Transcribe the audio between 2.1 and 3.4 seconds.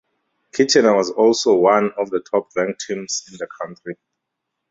top-ranked teams in